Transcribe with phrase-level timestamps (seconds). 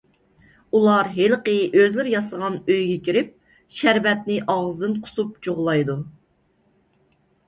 [0.77, 3.29] ئۇلار ھېلىقى ئۆزلىرى ياسىغان ئۆيىگە كىرىپ،
[3.81, 5.97] شەربەتنى ئاغزىدىن قۇسۇپ جۇغلايدۇ.